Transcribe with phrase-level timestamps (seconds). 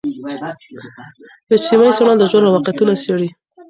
[1.53, 3.29] اجتماعي څېړنه د ژوند واقعتونه څیړي.